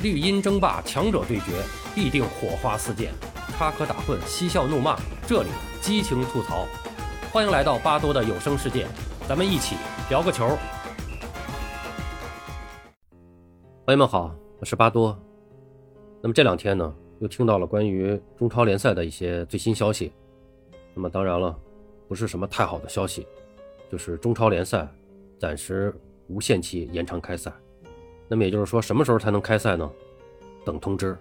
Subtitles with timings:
[0.00, 1.60] 绿茵争霸，强者对决，
[1.92, 3.08] 必定火花四溅；
[3.56, 5.48] 插科打诨，嬉笑怒骂，这里
[5.80, 6.68] 激情吐槽。
[7.32, 8.86] 欢迎来到巴多的有声世界，
[9.28, 9.74] 咱们一起
[10.08, 10.56] 聊个球。
[13.86, 15.18] 朋友们好，我是巴多。
[16.22, 20.12] 那么这两天呢，又听到了关于中超联赛的一些最新消息。
[20.94, 21.58] 那么当然了，
[22.06, 23.26] 不是什么太好的消息，
[23.90, 24.86] 就是中超联赛
[25.40, 25.92] 暂时
[26.28, 27.52] 无限期延长开赛。
[28.28, 29.90] 那么也就是说，什么时候才能开赛呢？
[30.64, 31.16] 等通知。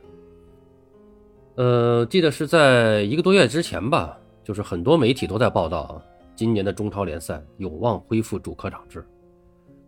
[1.55, 6.01] 呃，记得是在一个多月之前吧，就是很多媒体都在报道，
[6.35, 9.03] 今年的中超联赛有望恢复主客场制。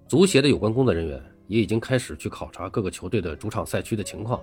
[0.07, 4.41] 足协的有关工作人员也已经开始去考察各个球队的主场赛区的情况，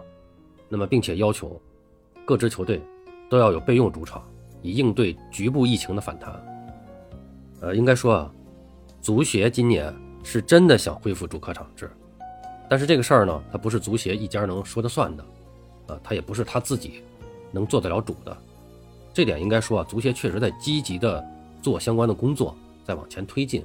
[0.68, 1.60] 那么并且要求
[2.24, 2.80] 各支球队
[3.28, 4.22] 都要有备用主场，
[4.62, 6.32] 以应对局部疫情的反弹。
[7.62, 8.32] 呃，应该说啊，
[9.00, 11.90] 足协今年是真的想恢复主客场制。
[12.68, 15.24] 但是这个事儿呢，它不是足协一家能说得算的，
[15.86, 17.02] 啊，他也不是他自己
[17.52, 18.36] 能做得了主的。
[19.14, 21.24] 这点应该说啊，足协确实在积极的
[21.62, 23.64] 做相关的工作，在往前推进。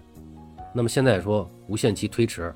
[0.74, 2.54] 那么现在说无限期推迟，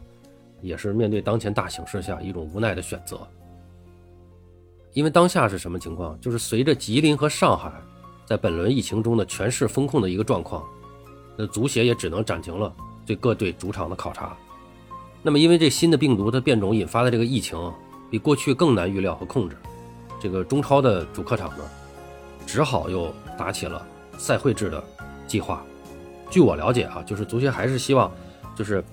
[0.62, 3.20] 也是面对当前大形势下一种无奈的选择。
[4.94, 6.18] 因为当下是什么情况？
[6.22, 7.74] 就是随着吉林和上海
[8.26, 10.64] 在本轮疫情中的全市封控的一个状况，
[11.36, 12.74] 那足协也只能暂停了
[13.06, 14.38] 对各队主场的考察。
[15.26, 17.58] 那么，因为这新的病毒的变种引发的这个疫情，
[18.12, 19.58] 比过去更难预料和控制，
[20.22, 21.64] 这个中超的主客场呢，
[22.46, 23.84] 只好又打起了
[24.20, 24.84] 赛会制的
[25.26, 25.66] 计划。
[26.30, 28.12] 据我了解啊，就是足协还是希望，
[28.56, 28.86] 就是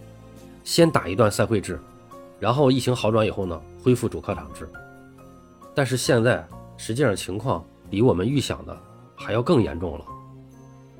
[0.64, 1.78] 先打一段赛会制，
[2.41, 4.67] 然后疫情好转以后呢，恢复主客场制。
[5.74, 6.42] 但是现在
[6.78, 8.74] 实际上情况比我们预想的
[9.14, 10.05] 还要更严重了。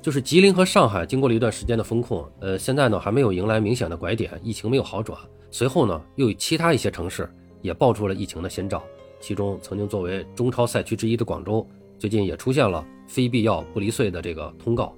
[0.03, 5.17] 就是吉林和上海经过了一段时间的风控，呃，现在呢还没有迎来明显的拐点，疫情没有好转。
[5.49, 8.83] 随后呢，又有其他一些城市也爆出了疫情的先兆，
[9.21, 11.65] 其中曾经作为中超赛区之一的广州，
[11.97, 14.93] 最近也出现了非必要不离穗的这个通告。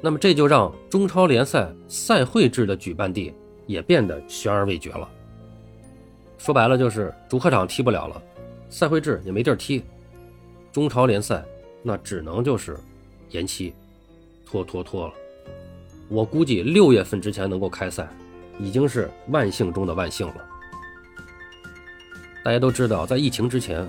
[0.00, 3.32] 那么这就让中超联赛赛会制的举办地
[3.68, 5.08] 也变得悬而未决了。
[6.38, 8.20] 说白了就是主客场踢不了了，
[8.68, 9.84] 赛会制也没地儿踢，
[10.72, 11.44] 中超联赛
[11.84, 12.76] 那只能就是
[13.30, 13.72] 延期。
[14.54, 15.14] 拖拖拖了，
[16.08, 18.08] 我估计六月份之前能够开赛，
[18.60, 20.36] 已经是万幸中的万幸了。
[22.44, 23.84] 大家都知道，在疫情之前，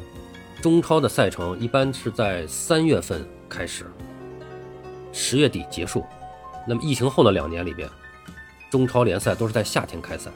[0.63, 3.85] 中超的赛程一般是在三月份开始，
[5.11, 6.03] 十月底结束。
[6.67, 7.87] 那么疫情后的两年里边，
[8.71, 10.31] 中超联赛都是在夏天开赛，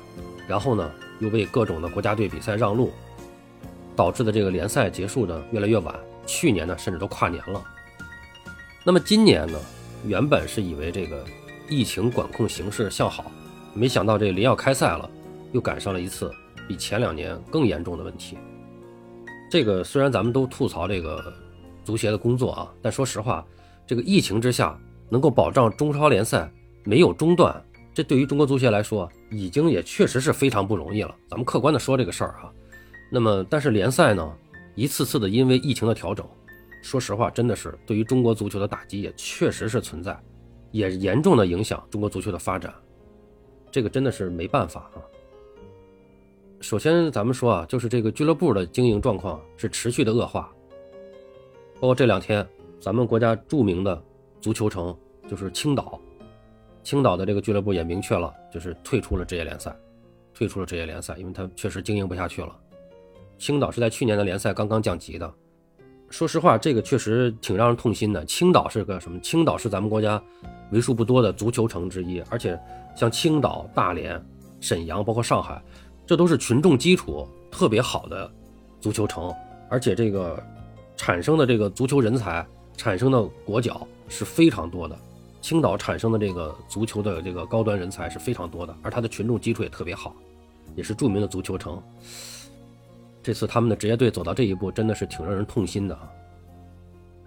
[0.47, 2.91] 然后呢又为各种的国家队比赛让路，
[3.95, 5.95] 导致的这个联赛结束的越来越晚。
[6.27, 7.63] 去年呢甚至都跨年了。
[8.85, 9.59] 那么今年呢？
[10.05, 11.23] 原本是以为这个
[11.69, 13.31] 疫情管控形势向好，
[13.73, 15.09] 没想到这临要开赛了，
[15.51, 16.31] 又赶上了一次
[16.67, 18.37] 比前两年更严重的问题。
[19.51, 21.33] 这个虽然咱们都吐槽这个
[21.83, 23.45] 足协的工作啊，但说实话，
[23.85, 26.49] 这个疫情之下能够保障中超联赛
[26.83, 27.61] 没有中断，
[27.93, 31.13] 这对于中国足协来说已经也确实是非常不容易了。
[31.27, 32.51] 咱们客观的说这个事儿哈，
[33.11, 34.31] 那么但是联赛呢，
[34.75, 36.25] 一次次的因为疫情的调整。
[36.81, 40.17] 说实话，真的是对于中国足球的打击也确实是存在，
[40.71, 42.73] 也严重的影响中国足球的发展。
[43.71, 44.97] 这个真的是没办法啊。
[46.61, 50.51] 首先，咱们说啊，就是这个俱乐部的经营状况是持续的恶化。
[51.75, 52.45] 包括这两天，
[52.79, 54.03] 咱们国家著名的
[54.41, 54.95] 足球城
[55.27, 55.99] 就是青岛，
[56.83, 59.73] 青岛的这个俱乐部也明确了，就是退出了职业联赛，
[60.33, 62.57] 退出了职业联赛，因为他确实经营不下去了。
[63.37, 65.33] 青岛是在去年的联赛刚刚降级的。
[66.09, 68.25] 说实话，这个确实挺让人痛心的。
[68.25, 69.19] 青岛是个什么？
[69.19, 70.21] 青岛是咱们国家
[70.71, 72.59] 为数不多的足球城之一，而且
[72.95, 74.21] 像青岛、大连、
[74.59, 75.61] 沈阳，包括上海，
[76.05, 78.29] 这都是群众基础特别好的
[78.81, 79.33] 足球城，
[79.69, 80.41] 而且这个
[80.97, 82.45] 产生的这个足球人才、
[82.75, 84.97] 产生的国脚是非常多的。
[85.41, 90.13] 青岛产生的这个足球的这个高端人才是非常多的，而它的群众基础也特别好，
[90.75, 91.81] 也是著名的足球城。
[93.29, 96.09] 这次他们的职业队走到这一步，真的是挺让人痛心的啊。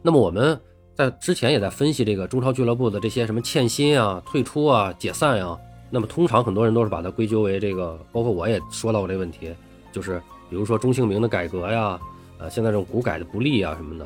[0.03, 0.61] 那么我们
[0.97, 5.57] 在之前也在分析这个中超俱乐部的这些什么欠薪啊、退出啊、解散呀。
[5.91, 9.55] 那么通常很多人都是把它归咎为这个，包括我也说到过这个问题，
[9.93, 10.21] 就是
[10.51, 12.01] 比如说中姓名的改革呀，
[12.39, 14.05] 呃，现在这种股改的不利啊什么的。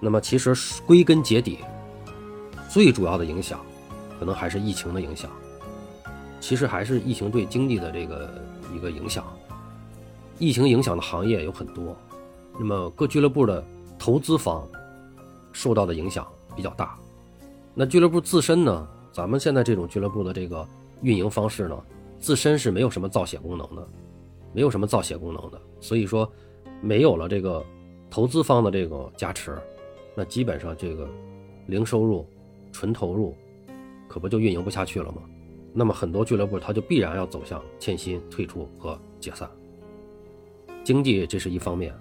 [0.00, 0.54] 那么其实
[0.86, 1.58] 归根结底，
[2.70, 3.60] 最主要的影响，
[4.18, 5.30] 可能还是疫情的影响。
[6.40, 8.30] 其实还是疫情对经济的这个
[8.74, 9.26] 一个影响。
[10.38, 11.96] 疫情影响的行业有很多，
[12.58, 13.64] 那么各俱乐部的
[13.98, 14.66] 投资方
[15.52, 16.98] 受到的影响比较大。
[17.74, 18.88] 那俱乐部自身呢？
[19.12, 20.66] 咱们现在这种俱乐部的这个
[21.02, 21.76] 运营方式呢，
[22.20, 23.88] 自身是没有什么造血功能的。
[24.54, 26.28] 没有什么造血功能的，所以说
[26.80, 27.64] 没有了这个
[28.10, 29.56] 投资方的这个加持，
[30.14, 31.06] 那基本上这个
[31.66, 32.26] 零收入、
[32.72, 33.36] 纯投入，
[34.08, 35.18] 可不就运营不下去了吗？
[35.74, 39.48] 那么很多俱乐部它就必然要走向欠薪、退出和解散。
[40.88, 41.94] 经济这是一方面，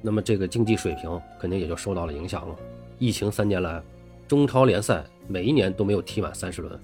[0.00, 1.08] 那么这个竞技水平
[1.38, 2.56] 肯定也就受到了影响了。
[2.98, 3.80] 疫情三年来，
[4.26, 6.76] 中超联赛每一年都没有踢满三十轮。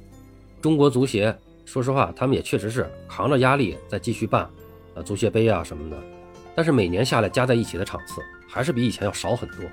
[0.62, 4.48] 中国足协说实话，他们也确实是扛着压力在继续办，
[4.94, 5.96] 呃，足协杯啊什么的。
[6.54, 9.68] 但是每年下来加在一起的场次还是比以前要少很多，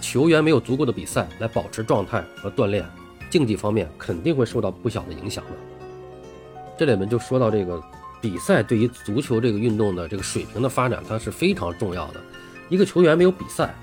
[0.00, 2.82] 球员没有足够的比赛来保持状态和锻炼，
[3.28, 5.50] 竞技方面肯定会受到不小的影响的。
[6.78, 7.78] 这里面就说到这个
[8.20, 12.20] 比赛对于足球这个运动的这个水平的发展，它是非常重要的。
[12.68, 13.74] 一个球员没有比赛，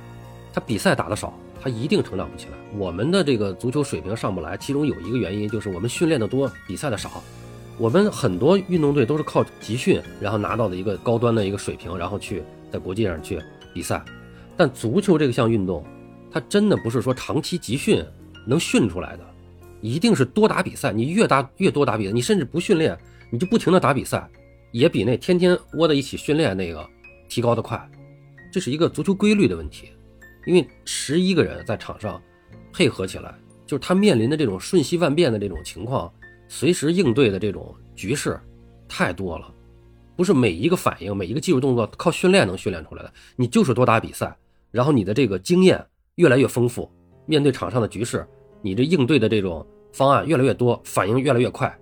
[0.53, 1.33] 他比赛打得少。
[1.61, 2.51] 他一定成长不起来。
[2.77, 7.23] 我们的这个足球水平上不来，其中有一个原因就是我们训练的多，比赛的少。
[7.79, 13.41] 我们很多运动队都是靠集训，然后拿到的一个高端的一个水平，然后去在国际上去
[13.73, 13.99] 比赛。
[14.55, 15.83] 但足球这个项运动，
[16.31, 18.05] 它真的不是说长期集训
[18.45, 19.25] 能训出来的，
[19.81, 20.93] 一定是多打比赛。
[20.93, 22.95] 你越打越多打比赛，你甚至不训练，
[23.29, 24.29] 你就不停的打比赛，
[24.71, 26.87] 也比那天天窝在一起训练那个
[27.27, 27.89] 提高的快。
[28.51, 29.91] 这是一个足球规律的问题。
[30.45, 32.21] 因为十一个人在场上
[32.71, 33.33] 配合起来，
[33.65, 36.13] 就是他面临的这种瞬息万变的这种情况，
[36.47, 38.39] 随时应对的这种局势
[38.87, 39.51] 太多了，
[40.15, 43.11] 不是每一个反应、每一个技术动作靠训练能训练出来的。
[43.35, 44.37] 你就是多打比赛，
[44.69, 45.83] 然后你的这个经验
[46.13, 46.87] 越来越丰富，
[47.25, 48.23] 面对场上的局势，
[48.61, 51.75] 你这应对的这种方案越来越多，反应越来越快，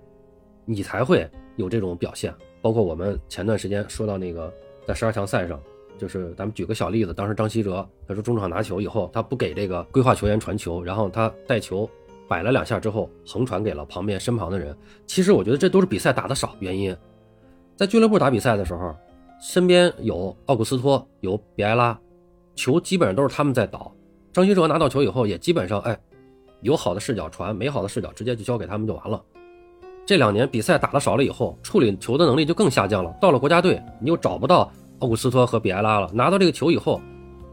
[0.64, 2.34] 你才会有这种表现。
[2.60, 4.52] 包括我们前段时间说到那个
[4.86, 5.60] 在十二强赛上。
[5.96, 11.88] 就是咱们举个小例子，当时张稀哲他说中场拿球以后，他不给这个规划球员传球，然后他带球
[12.26, 14.76] 摆了两下之后，横传给了旁边身旁的人。
[15.06, 16.94] 其实我觉得这都是比赛打的少原因。
[17.76, 18.92] 在俱乐部打比赛的时候，
[19.40, 21.96] 身边有奥古斯托，有比埃拉，
[22.56, 23.94] 球基本上都是他们在导。
[24.32, 25.96] 张稀哲拿到球以后，也基本上哎，
[26.60, 29.24] 有好的视角传，没好的视角直接就交给他们就完了。
[30.06, 33.14] 这两年比赛打的少了以后，处理球的能力就更下降了。
[33.20, 34.70] 到了国家队，你又找不到。
[35.00, 36.98] 奥古斯托和比埃拉了，拿到这个球以后，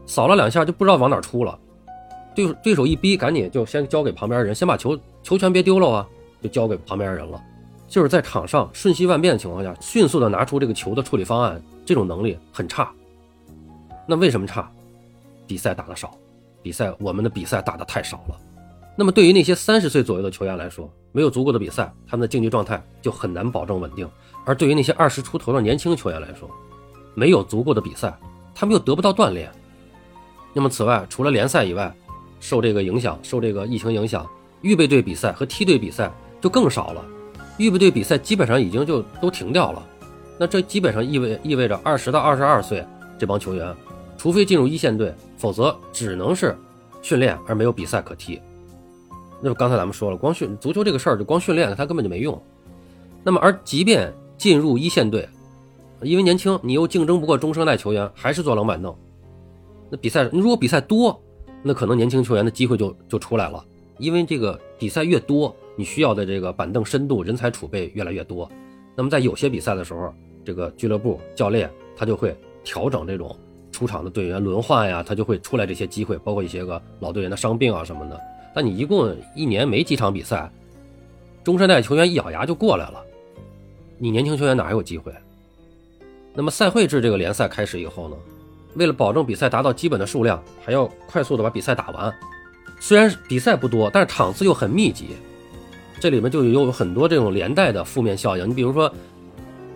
[0.06, 1.58] 扫了两下就不知道往哪出了，
[2.34, 6.06] 对对手一逼，赶紧就先交给旁边人，先把球球权别丢了啊，
[6.40, 7.42] 就交给旁边人了。
[7.88, 12.90] 就是在场上瞬息万变的情况下，迅速的拿出这个球的处理方案，这种能力很差。
[14.06, 14.70] 那为什么差？
[15.46, 16.16] 比赛打的少，
[16.62, 18.40] 比赛我们的比赛打的太少了。
[18.94, 24.08] 那么对于那些三十岁左右的球员来说，没有足够的比赛，他们的竞技状态就很难保证稳定。
[24.44, 26.50] 而对于那些二十出头的年轻球员来说，
[27.14, 28.18] 没有足够的比赛，
[28.54, 29.50] 他们又得不到锻炼。
[30.52, 31.94] 那么，此外，除了联赛以外，
[32.40, 34.28] 受这个影响，受这个疫情影响，
[34.60, 37.02] 预备队比赛和梯队比赛就更少了。
[37.56, 39.82] 预备队比赛基本上已经就都停掉了。
[40.38, 42.84] 那这基本上意味意味着二十到二十二岁
[43.18, 43.74] 这帮球员，
[44.18, 46.54] 除非进入一线队，否则只能是
[47.00, 48.40] 训练而没有比赛可踢。
[49.44, 52.40] 那刚才咱们说了，光训足球这个事儿就光训练，它根本就没用。
[53.24, 55.28] 那么，而即便进入一线队，
[56.00, 58.94] 因为年轻，你又竞争不过中生代球员，还是坐冷板凳。
[59.90, 61.20] 那比赛，如果比赛多，
[61.60, 63.64] 那可能年轻球员的机会就就出来了。
[63.98, 68.50] 因为这个比赛越多，你需要的这个板凳深度、人才储备越来越多。
[68.94, 70.12] 那么在有些比赛的时候，
[70.44, 73.36] 这个俱乐部教练他就会调整这种
[73.70, 78.20] 出场的队员轮换呀，他就会出来这些机会，包括一些个老队员的伤病啊什么的。
[78.54, 80.50] 但你一共一年没几场比赛，
[81.42, 83.02] 中生代球员一咬牙就过来了，
[83.98, 85.12] 你年轻球员哪还有机会？
[86.34, 88.16] 那么赛会制这个联赛开始以后呢，
[88.74, 92.12] 为了保证比赛达到基本的数量，还要快速的把比赛打完。
[92.80, 95.08] 虽然比赛不多，但是场次又很密集，
[96.00, 98.48] 这里面就有很多这种连带的负面效应。
[98.48, 98.92] 你比如说，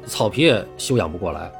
[0.07, 1.53] 草皮也修养不过来，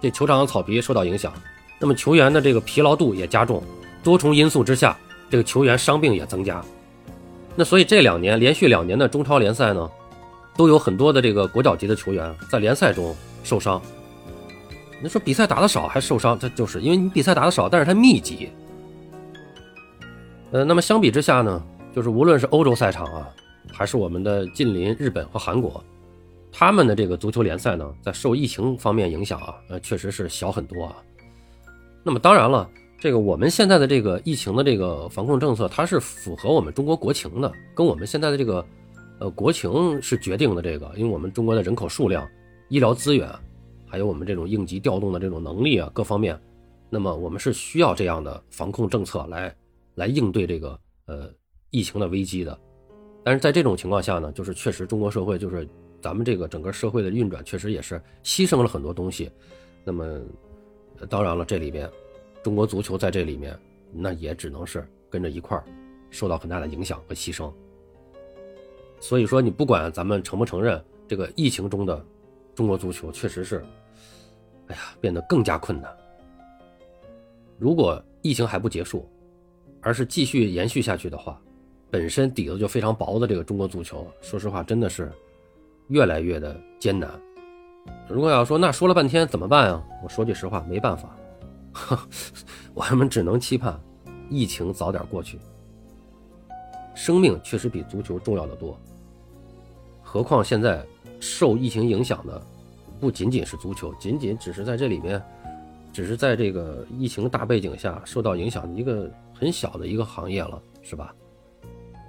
[0.00, 1.32] 这球场的草皮受到影响，
[1.78, 3.62] 那么球员的这个疲劳度也加重，
[4.02, 4.98] 多重因素之下，
[5.32, 6.62] 这个球员伤病也增加。
[7.56, 9.90] 那所以这两年连续两年的中超联赛呢，
[10.54, 13.16] 都有很多的这个国脚级的球员在联赛中。
[13.42, 13.80] 受伤，
[15.02, 18.50] 你说比赛打的少还受伤，这就是因为你比赛打的少，但是它密集。
[20.52, 21.62] 呃，那么相比之下呢，
[21.92, 23.26] 就是无论是欧洲赛场啊，
[23.72, 25.82] 还是我们的近邻日本和韩国，
[26.52, 30.94] 他们的这个足球联赛呢，在受疫情方面影响啊，呃，确实是小很多啊。
[32.04, 32.68] 那么当然了，
[33.02, 38.64] 这个我们现在的这个疫情的这个防控政策，它是符合我们中国国情的，跟我们现在的这个
[39.18, 40.62] 呃国情是决定的。
[40.62, 42.24] 这个，因为我们中国的人口数量。
[42.68, 43.28] 医疗资源，
[43.88, 46.40] 还有我们这种应急调动的这种能力啊，各方面，
[46.88, 49.52] 那么我们是需要这样的防控政策来
[49.96, 51.28] 来应对这个呃
[51.70, 52.56] 疫情的危机的。
[53.24, 55.68] 但是在这种情况下呢，就是确实中国社会就是
[56.00, 59.28] 咱们这个整个社会的运转确实也是牺牲了很多东西。
[59.82, 60.20] 那么，
[61.10, 61.90] 当然了，这里边
[62.42, 63.58] 中国足球在这里面，
[63.92, 65.64] 那也只能是跟着一块儿
[66.10, 67.52] 受到很大的影响和牺牲。
[69.00, 72.04] 所以说，你不管咱们承不承认，这个疫情中的
[72.54, 73.64] 中国足球确实是，
[74.68, 75.90] 哎呀，变得更加困难。
[77.58, 79.08] 如果疫情还不结束，
[79.80, 81.40] 而是继续延续下去的话，
[81.90, 85.10] 本身底子就非常薄的这个中国足球，说实话真的是
[85.88, 87.10] 越来越的艰难。
[88.08, 89.84] 如果要说那说了半天怎么办啊？
[90.02, 91.16] 我说句实话，没办法，
[92.74, 93.80] 我们只能期盼
[94.28, 95.38] 疫情早点过去。
[96.94, 98.78] 生命确实比足球重要的多，
[100.02, 100.84] 何况现在
[101.20, 102.40] 受疫情影响的
[103.00, 105.20] 不仅仅是足球，仅仅只是在这里面，
[105.92, 111.14] 只是在这个疫情大背景下受到影响的一个很小的一个行业了，是吧？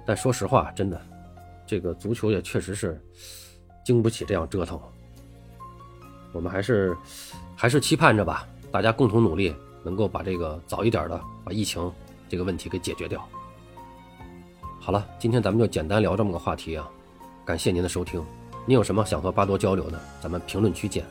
[0.06, 1.00] 但说实话，真的，
[1.66, 3.02] 这个足球也确实是
[3.84, 4.78] 经不起这样折腾。
[6.32, 6.94] 我们还是
[7.56, 9.54] 还是期盼着吧，大家共同努力，
[9.84, 11.92] 能够把这个早一点的把疫情
[12.28, 13.24] 这个问题给解决掉。
[14.80, 16.90] 好了，今天咱们就简单聊这么个话题啊，
[17.44, 18.20] 感谢您的收听。
[18.66, 21.04] 您有什么想和巴多交流的，咱们评论区见。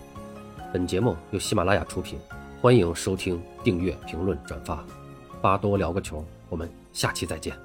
[0.74, 2.20] 本节目由喜马拉雅出品，
[2.62, 4.84] 欢迎收听、订阅、评论、转发。
[5.42, 7.58] 巴多聊个球，我们下期再见。